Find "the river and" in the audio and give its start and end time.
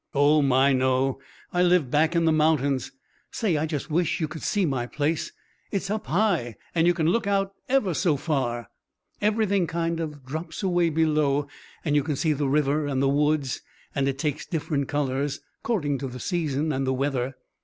12.33-12.99